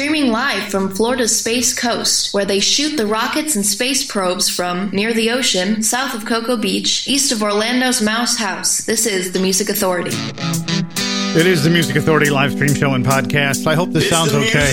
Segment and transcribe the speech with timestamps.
[0.00, 4.88] streaming live from Florida's Space Coast, where they shoot the rockets and space probes from
[4.92, 8.78] near the ocean, south of Cocoa Beach, east of Orlando's Mouse House.
[8.86, 10.16] This is the Music Authority.
[11.36, 13.66] It is the Music Authority live stream show and podcast.
[13.66, 14.72] I hope this sounds okay.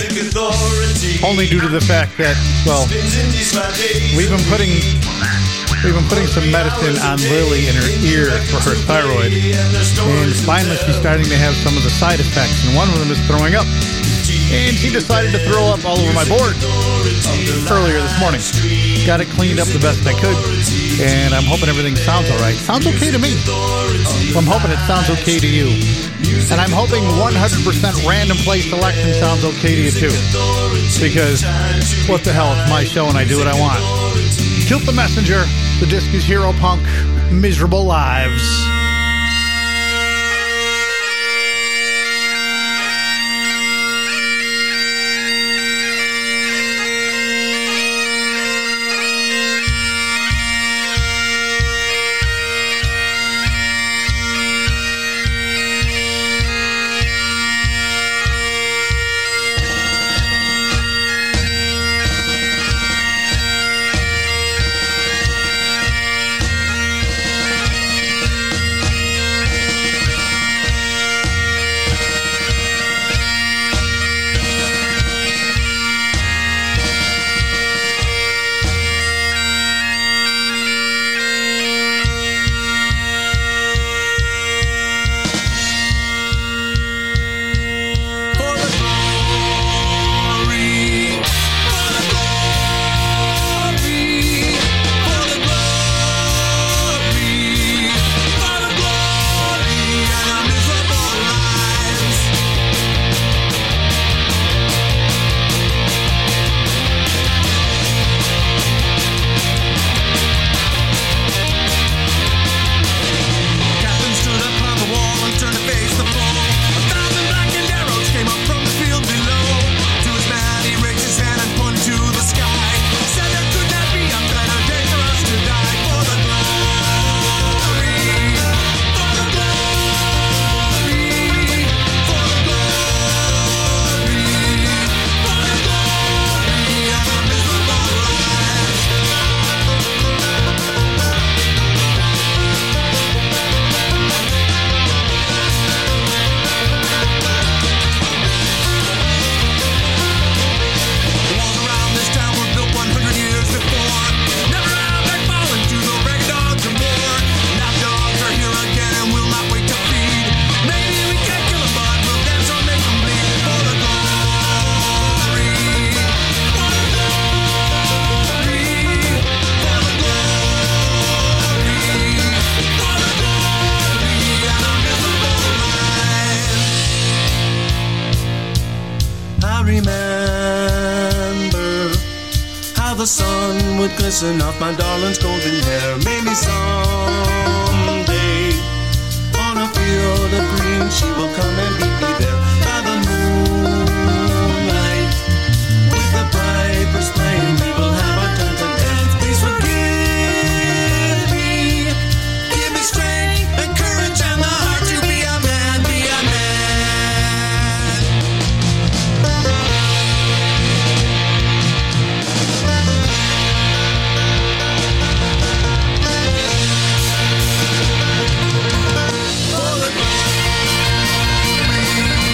[1.20, 2.32] Only due to the fact that,
[2.64, 2.88] well,
[4.16, 4.72] we've been putting
[5.84, 10.80] we've been putting some medicine on Lily in her ear for her thyroid, and finally
[10.88, 13.54] she's starting to have some of the side effects, and one of them is throwing
[13.54, 13.68] up.
[14.52, 16.52] And she decided to throw up all over my board
[17.70, 18.40] earlier this morning.
[19.06, 20.36] Got it cleaned up the best I could,
[21.00, 22.56] and I'm hoping everything sounds all right.
[22.56, 23.32] Sounds okay to me.
[24.36, 25.68] I'm hoping it sounds okay to you.
[26.50, 30.14] And I'm hoping 100% random play selection sounds okay to you too.
[31.00, 31.44] Because
[32.08, 33.80] what the hell, it's my show and I do what I want.
[34.66, 35.44] Kilt the Messenger,
[35.80, 36.82] the disc is Hero Punk,
[37.32, 38.77] Miserable Lives.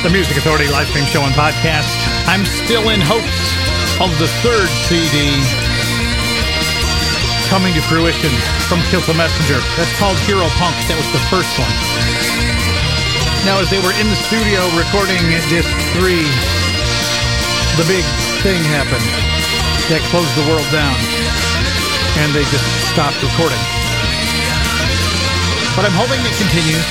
[0.05, 1.89] The Music Authority live stream show and podcast.
[2.29, 3.41] I'm still in hopes
[4.05, 5.33] of the third CD
[7.49, 8.29] coming to fruition
[8.69, 9.65] from Kilt the Messenger.
[9.81, 10.77] That's called Hero Punk.
[10.93, 11.73] That was the first one.
[13.49, 16.29] Now, as they were in the studio recording disc three,
[17.81, 18.05] the big
[18.45, 19.09] thing happened
[19.89, 21.01] that closed the world down,
[22.21, 23.65] and they just stopped recording.
[25.73, 26.85] But I'm hoping it continues,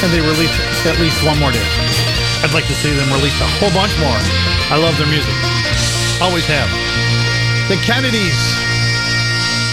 [0.00, 0.56] and they release
[0.88, 1.87] at least one more disc.
[2.40, 4.18] I'd like to see them release a whole bunch more.
[4.70, 5.34] I love their music.
[6.22, 6.70] Always have.
[7.68, 8.38] The Kennedys.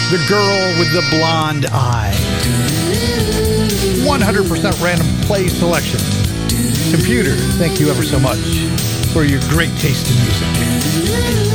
[0.10, 2.14] The girl with the blonde eye.
[4.06, 6.00] 100% random play selection.
[6.92, 8.40] Computer, thank you ever so much
[9.14, 11.46] for your great taste in music.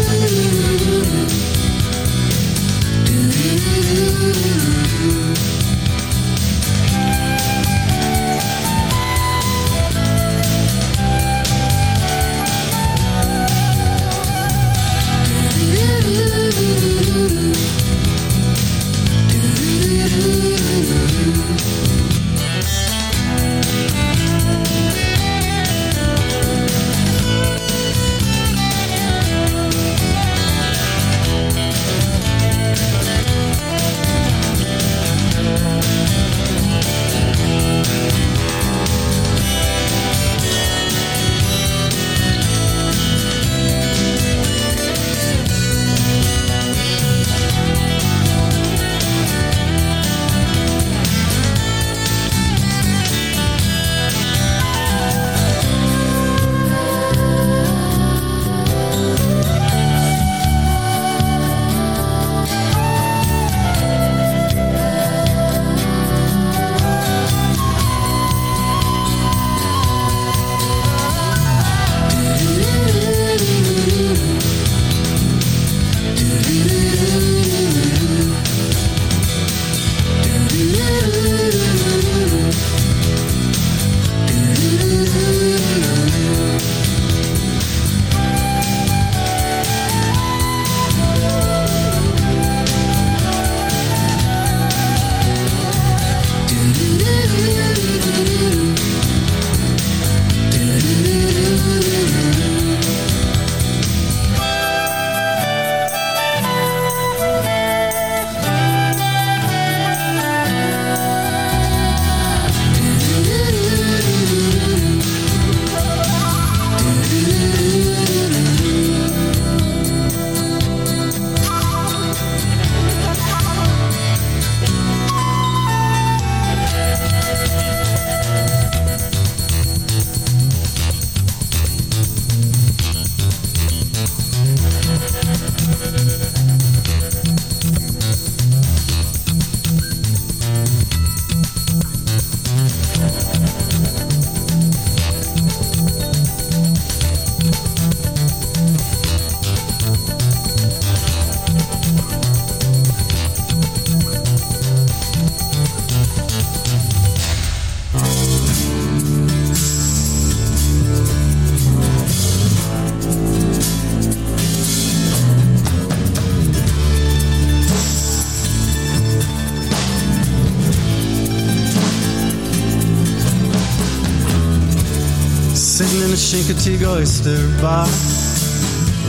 [175.83, 177.89] Chincoteague oyster bar,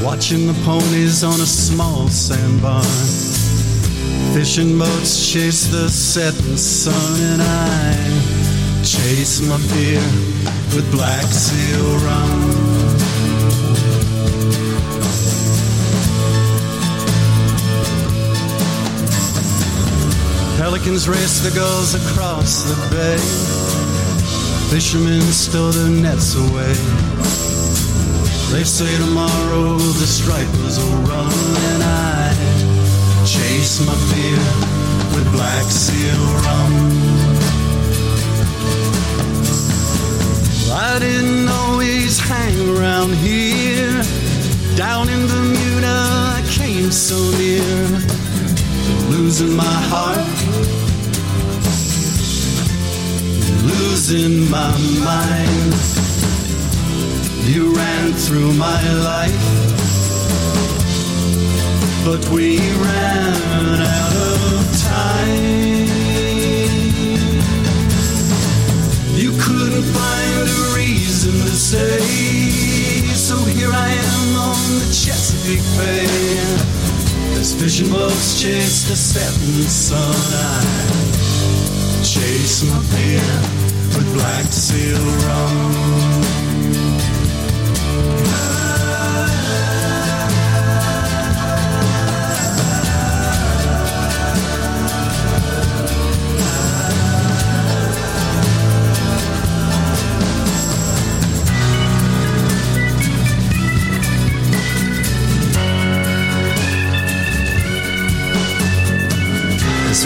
[0.04, 2.84] watching the ponies on a small sandbar.
[4.34, 7.94] Fishing boats chase the setting sun, and I
[8.84, 10.00] chase my beer
[10.74, 12.42] with black seal rum.
[20.58, 23.61] Pelicans race the gulls across the bay.
[24.72, 26.74] Fishermen stow their nets away.
[28.54, 31.34] They say tomorrow the stripers will run,
[31.72, 32.32] and I
[33.26, 34.40] chase my beer
[35.14, 36.74] with black seal rum.
[40.72, 44.02] I didn't always hang around here.
[44.78, 45.98] Down in Bermuda,
[46.38, 47.88] I came so near
[48.86, 50.26] to losing my heart,
[53.82, 55.74] losing my mind.
[57.52, 59.46] You ran through my life,
[62.06, 64.62] but we ran out of
[64.94, 65.88] time.
[69.22, 72.00] You couldn't find a reason to say,
[73.28, 76.06] so here I am on the Chesapeake Bay.
[77.40, 83.61] As fishing boats chase the setting sun, I chase my with
[84.14, 86.12] black seal rum.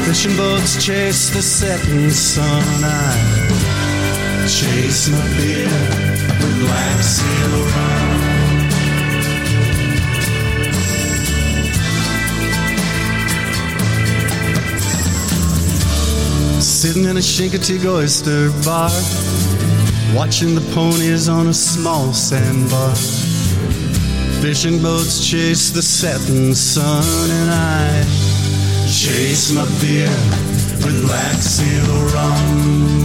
[0.05, 3.54] Fishing boats chase the setting sun, I
[4.47, 5.65] chase my beer
[6.39, 8.35] with black seal rum.
[16.61, 18.91] Sitting in a Chincoteague oyster bar,
[20.15, 22.93] watching the ponies on a small sandbar.
[24.41, 28.03] Fishing boats chase the setting sun, and I
[28.85, 30.07] chase my beer
[30.85, 33.04] with black seal rum.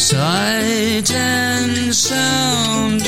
[0.00, 3.02] sight and sound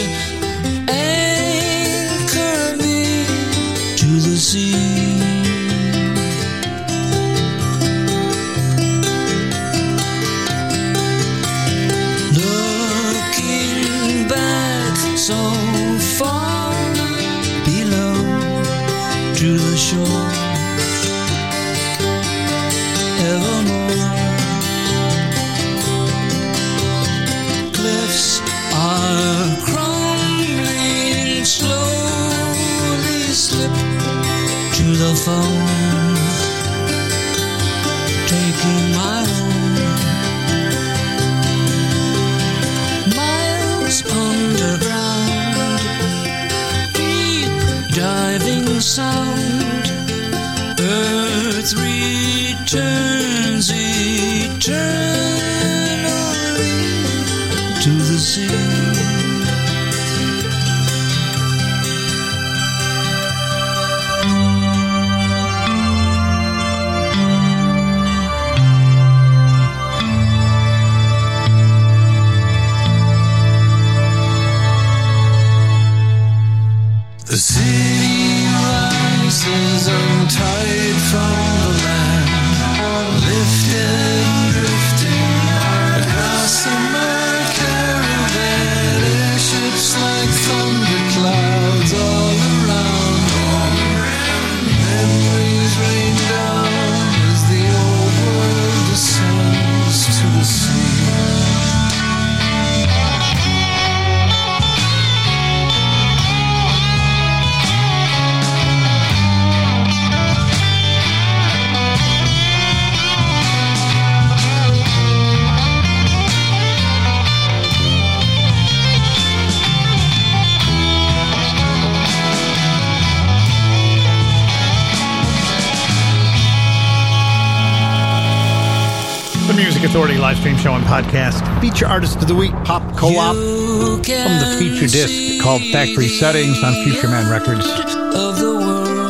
[129.93, 131.45] Authority live stream show and podcast.
[131.61, 134.01] Feature artist of the week, Pop Co-op from
[134.41, 137.67] the feature disc called Factory Settings on Futureman Records.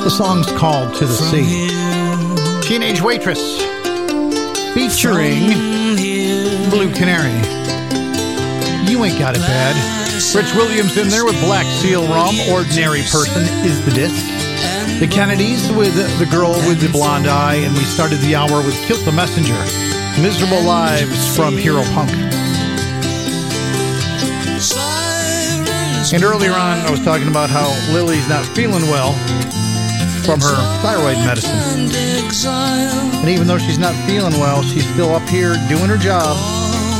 [0.02, 2.66] The song's called To the Sea.
[2.66, 3.62] Teenage Waitress
[4.74, 5.54] featuring.
[6.68, 7.30] Blue Canary.
[8.90, 9.76] You ain't got it bad.
[10.34, 12.34] Rich Williams in there with Black Seal Rum.
[12.50, 14.26] Ordinary Person is the disc.
[14.98, 18.74] The Kennedys with the girl with the blonde eye, and we started the hour with
[18.88, 19.91] Kilt the Messenger.
[20.20, 22.10] Miserable Lives from Hero Punk.
[26.12, 29.12] And earlier on, I was talking about how Lily's not feeling well
[30.22, 31.56] from her thyroid medicine.
[31.88, 36.36] and even though she's not feeling well, she's still up here doing her job,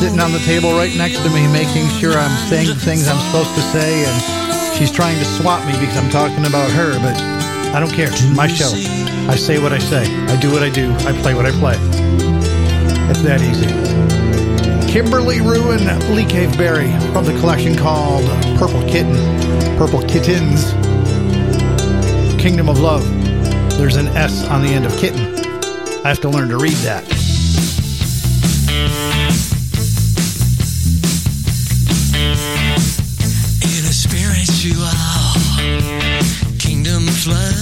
[0.01, 3.21] sitting on the table right next to me, making sure I'm saying the things I'm
[3.27, 4.05] supposed to say.
[4.07, 7.15] And she's trying to swap me because I'm talking about her, but
[7.75, 8.11] I don't care.
[8.35, 8.73] My show.
[9.29, 10.05] I say what I say.
[10.27, 10.93] I do what I do.
[11.07, 11.77] I play what I play.
[13.11, 13.67] It's that easy.
[14.93, 18.25] Kimberley Rew and Lee Cave-Berry from the collection called
[18.59, 19.17] Purple Kitten,
[19.79, 20.73] Purple Kittens,
[22.41, 23.03] Kingdom of Love.
[23.79, 25.35] There's an S on the end of kitten.
[26.05, 27.05] I have to learn to read that.
[33.63, 34.89] In a spiritual
[36.59, 37.62] kingdom of love.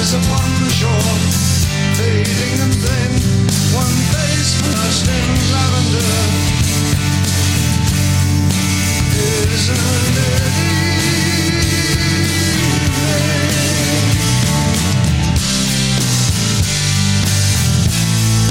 [0.00, 1.18] Lies upon the shore,
[1.96, 3.12] fading and thin.
[3.76, 6.12] One face flushed in lavender.
[9.52, 10.56] Isn't it evening?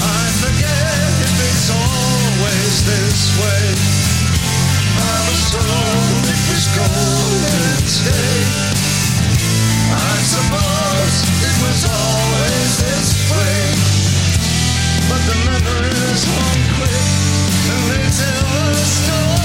[0.01, 3.65] I forget if it's always this way.
[5.01, 8.37] I was told it was golden stay.
[9.91, 10.78] I suppose
[11.47, 13.61] it was always this way.
[15.09, 17.05] But the memories won't quit,
[17.71, 19.38] and they tell a story.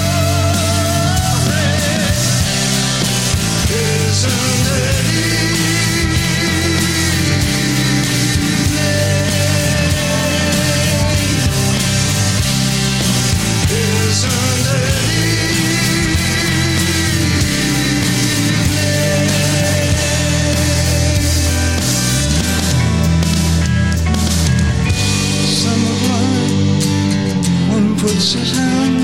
[28.05, 29.04] puts his hand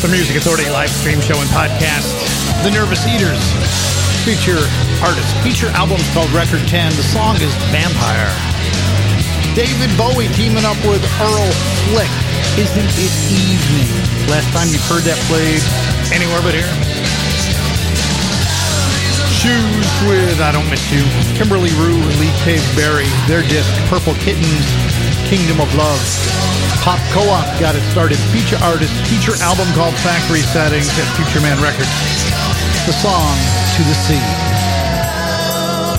[0.00, 2.16] The Music Authority live stream show and podcast.
[2.64, 3.36] The Nervous Eaters
[4.24, 4.64] feature
[5.04, 5.28] artist.
[5.44, 6.96] Feature album called Record 10.
[6.96, 8.32] The song is Vampire.
[9.52, 11.52] David Bowie teaming up with Earl
[11.84, 12.08] Slick.
[12.56, 13.92] Isn't it evening?
[14.32, 15.60] Last time you've heard that played
[16.16, 16.72] anywhere but here.
[19.36, 21.04] Shoes with I Don't Miss You.
[21.36, 23.08] Kimberley Rew and Lee Cave-Berry.
[23.28, 24.64] Their disc Purple Kittens,
[25.28, 26.29] Kingdom of Love.
[26.80, 28.16] Pop Co-op got it started.
[28.32, 31.92] Feature artist, feature album called Factory Settings at Futureman Records.
[32.88, 33.36] The song
[33.76, 34.24] To the Sea.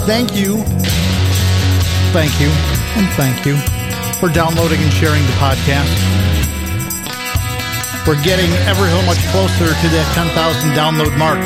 [0.10, 0.58] Thank you.
[2.10, 2.50] Thank you.
[2.98, 3.56] And thank you
[4.18, 5.94] for downloading and sharing the podcast.
[8.08, 10.34] We're getting ever so much closer to that 10,000
[10.74, 11.38] download mark.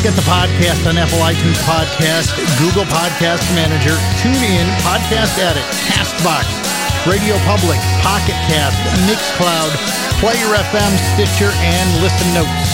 [0.00, 3.92] Get the podcast on Apple iTunes Podcast, Google Podcast Manager,
[4.24, 6.65] TuneIn, Podcast Addict, Castbox,
[7.06, 8.74] Radio Public, Pocket Cast,
[9.06, 9.70] Mixcloud,
[10.18, 12.66] Player FM, Stitcher, and Listen Notes.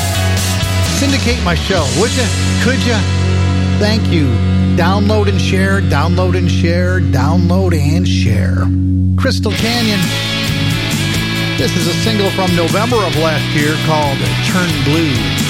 [0.98, 2.24] Syndicate my show, would you?
[2.64, 2.96] Could you?
[3.78, 4.26] Thank you.
[4.74, 8.64] Download and share, download and share, download and share.
[9.20, 10.00] Crystal Canyon.
[11.58, 14.16] This is a single from November of last year called
[14.48, 15.41] Turn Blue.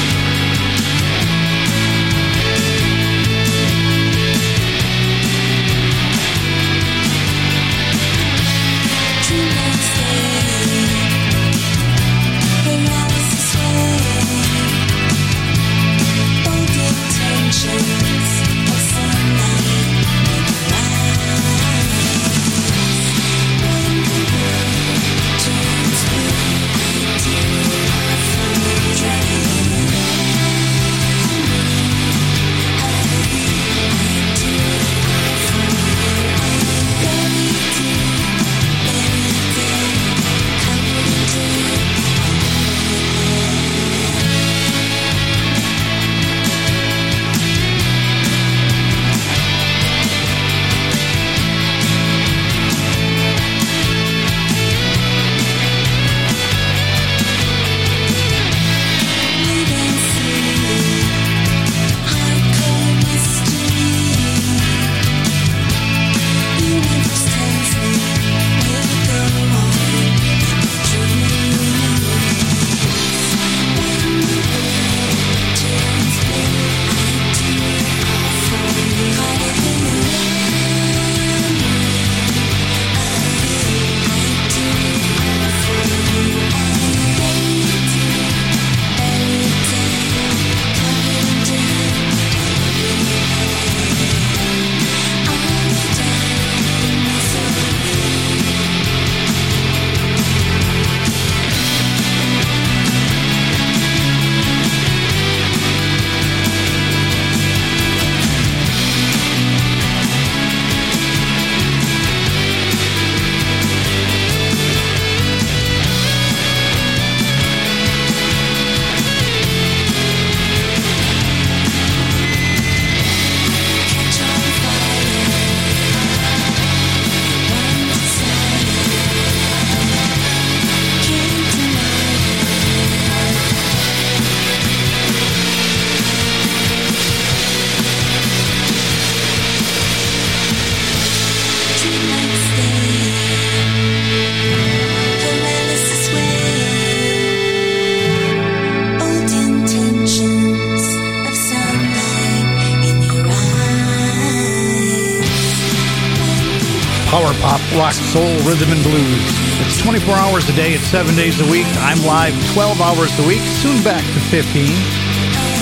[157.32, 159.22] power pop, rock, soul, rhythm, and blues.
[159.60, 161.66] It's 24 hours a day, it's seven days a week.
[161.78, 164.66] I'm live 12 hours a week, soon back to 15.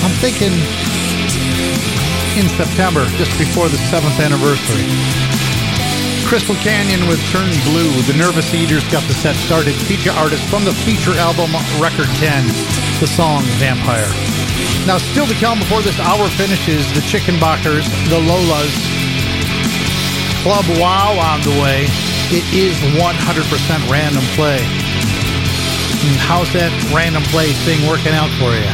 [0.03, 0.53] I'm thinking
[2.39, 4.87] in September, just before the seventh anniversary.
[6.27, 7.91] Crystal Canyon with Turn Blue.
[8.07, 9.75] The Nervous Eaters got the set started.
[9.75, 12.47] Feature artist from the feature album Record 10,
[12.99, 14.07] the song Vampire.
[14.87, 18.90] Now, still to come before this hour finishes, the Chickenbockers, the Lolas,
[20.41, 21.85] Club WoW on the way,
[22.33, 24.57] it is 100% random play.
[24.57, 28.65] And how's that random play thing working out for you?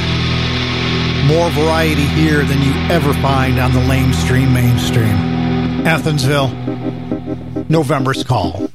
[1.27, 5.17] More variety here than you ever find on the lamestream mainstream.
[5.83, 6.49] Athensville,
[7.69, 8.66] November's Call.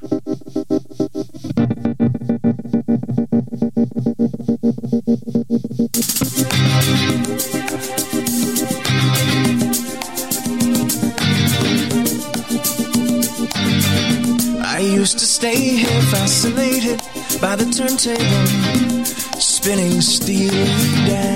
[15.42, 17.00] stay here fascinated
[17.40, 19.04] by the turntable
[19.40, 20.66] spinning steely
[21.08, 21.31] down.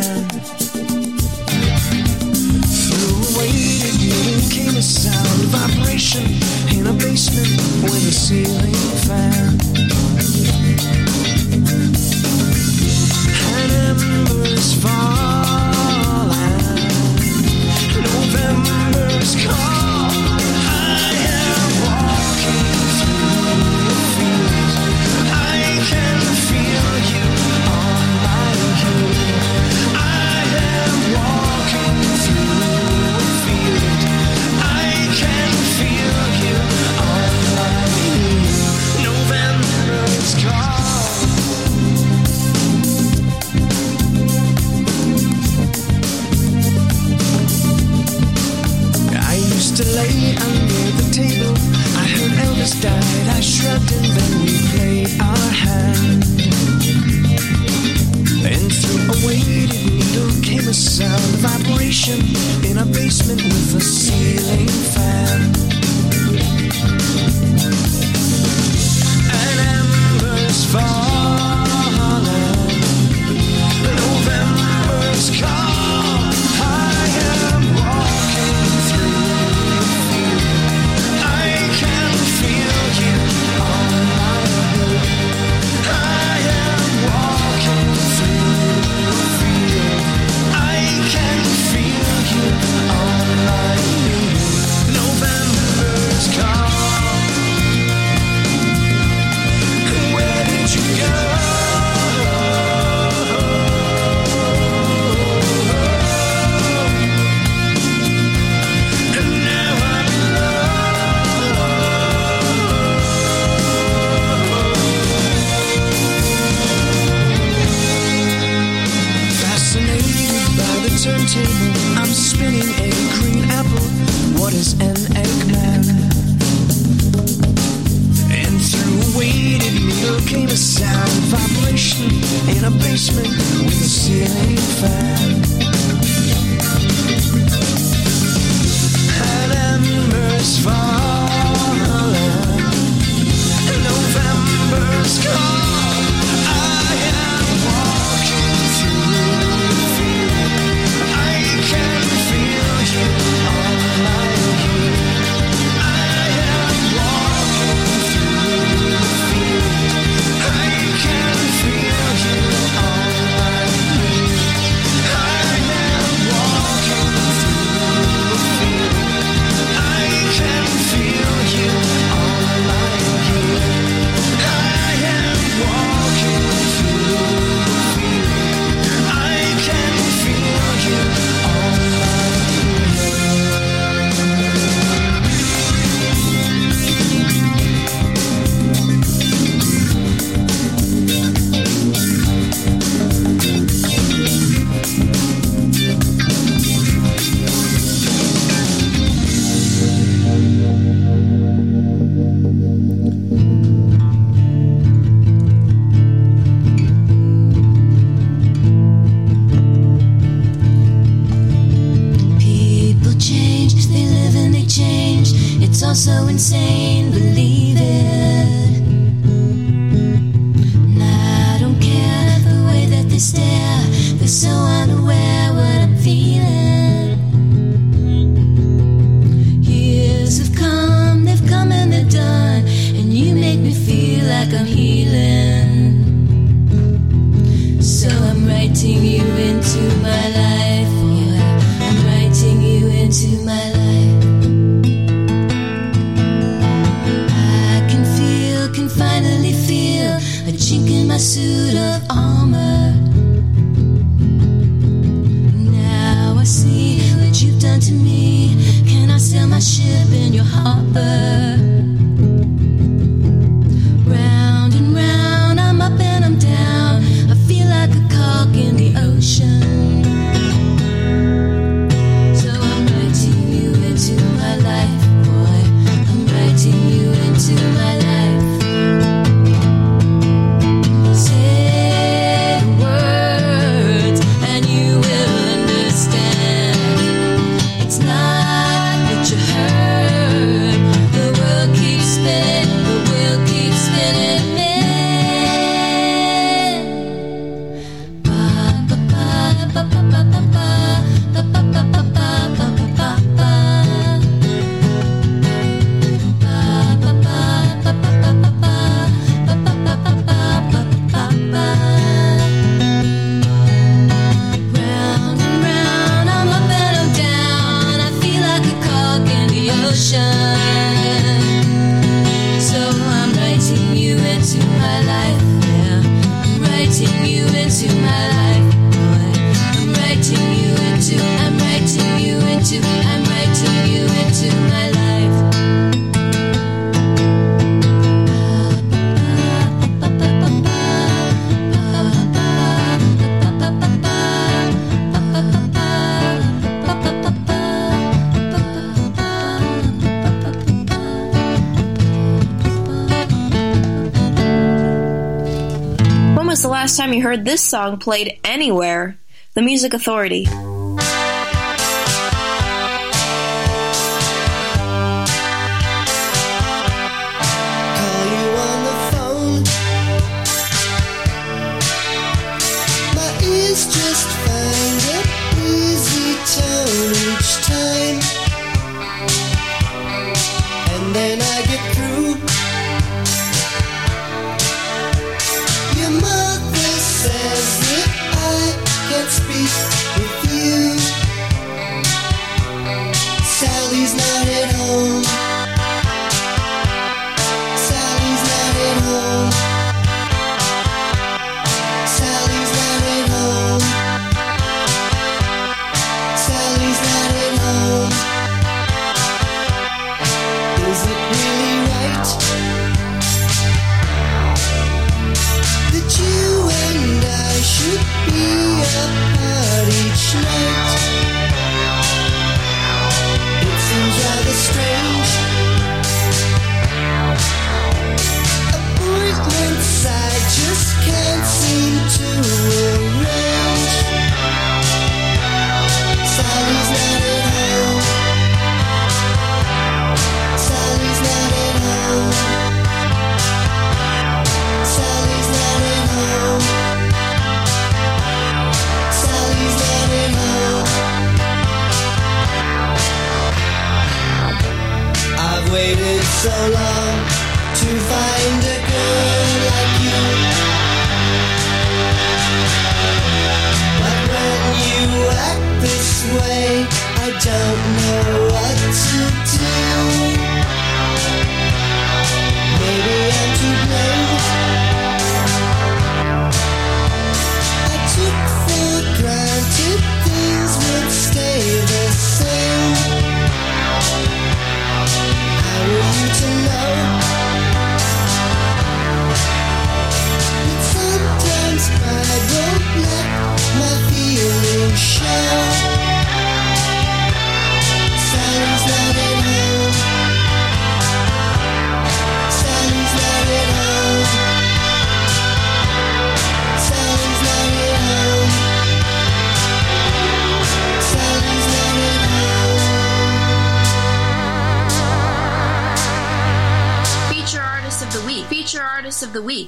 [357.26, 359.18] heard this song played anywhere.
[359.54, 360.46] The Music Authority.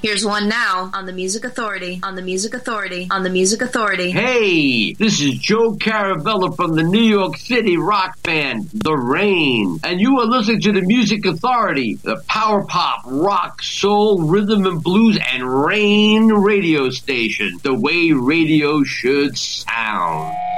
[0.01, 4.11] Here's one now on the Music Authority, on the Music Authority, on the Music Authority.
[4.11, 9.99] Hey, this is Joe Caravella from the New York City rock band The Rain, and
[9.99, 15.19] you are listening to the Music Authority, the power pop, rock, soul, rhythm and blues,
[15.33, 20.48] and rain radio station, the way radio should sound.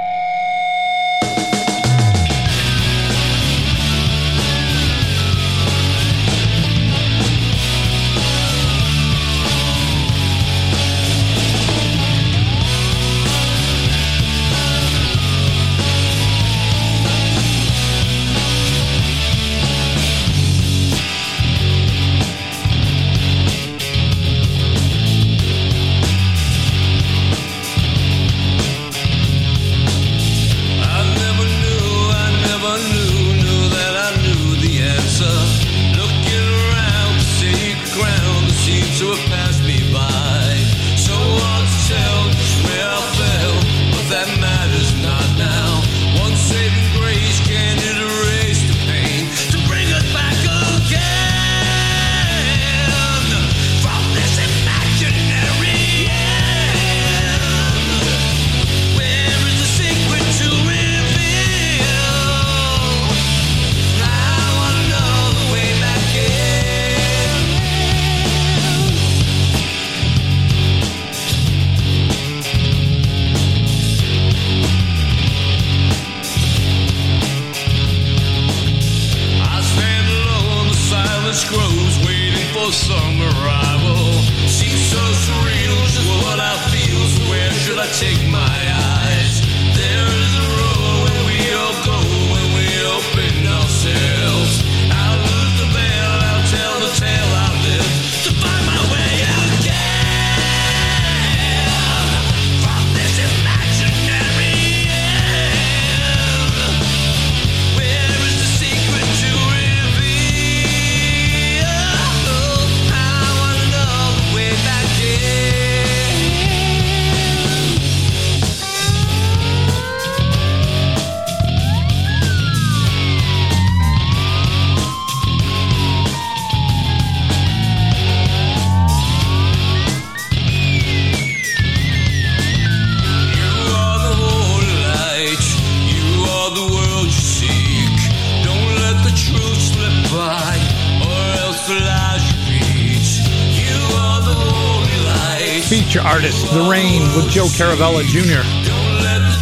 [147.14, 148.40] With Joe Caravella Jr.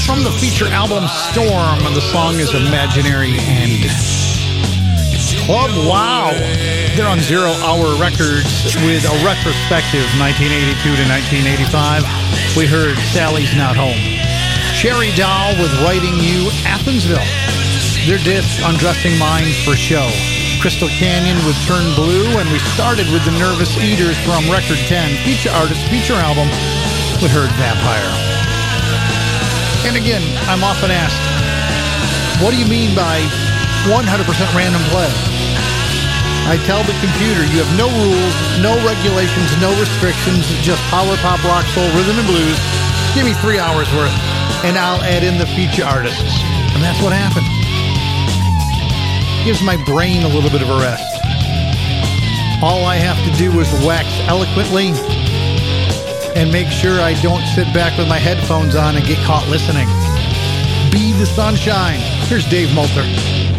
[0.06, 3.86] From the feature album Storm, and the song is Imaginary End.
[5.46, 6.30] Club Wow.
[6.96, 12.02] They're on Zero Hour Records with a retrospective 1982 to 1985.
[12.58, 13.98] We heard Sally's Not Home.
[14.74, 17.22] Cherry Doll with Writing You, Athensville.
[18.06, 20.10] Their disc Undressing Minds for Show.
[20.60, 25.24] Crystal Canyon with Turn Blue, and we started with the Nervous Eaters from Record 10,
[25.24, 26.50] feature artist, feature album,
[27.20, 28.12] with Heard Vampire.
[29.84, 31.20] And again, I'm often asked,
[32.40, 33.20] what do you mean by
[33.84, 34.24] 100%
[34.56, 35.12] random play?
[36.48, 41.44] I tell the computer you have no rules, no regulations, no restrictions, just power pop,
[41.44, 42.56] rock, soul, rhythm, and blues.
[43.12, 44.16] Give me three hours worth,
[44.64, 46.40] and I'll add in the feature artists.
[46.72, 47.44] And that's what happened.
[49.44, 51.04] Gives my brain a little bit of a rest.
[52.64, 54.96] All I have to do is wax eloquently
[56.36, 59.86] and make sure I don't sit back with my headphones on and get caught listening.
[60.90, 62.00] Be the sunshine.
[62.28, 63.49] Here's Dave Multer.